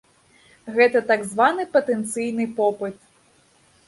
[0.77, 2.97] Гэта так званы патэнцыйны попыт.